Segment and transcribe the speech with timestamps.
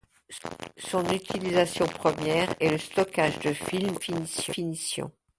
[0.79, 5.11] Son utilisation première est le stockage de films haute définition.